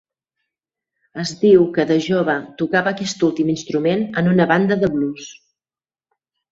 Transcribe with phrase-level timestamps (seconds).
[1.23, 5.33] Es diu que de jove tocava aquest últim instrument en una banda de blues.